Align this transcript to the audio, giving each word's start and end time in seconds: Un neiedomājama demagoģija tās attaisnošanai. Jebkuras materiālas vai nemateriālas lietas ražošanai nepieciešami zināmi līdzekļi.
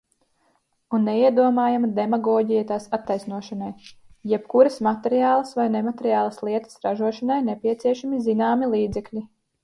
Un 0.97 1.03
neiedomājama 1.07 1.89
demagoģija 1.97 2.61
tās 2.71 2.87
attaisnošanai. 2.97 3.67
Jebkuras 4.31 4.79
materiālas 4.87 5.51
vai 5.59 5.65
nemateriālas 5.75 6.41
lietas 6.47 6.81
ražošanai 6.87 7.37
nepieciešami 7.51 8.23
zināmi 8.29 8.71
līdzekļi. 8.73 9.23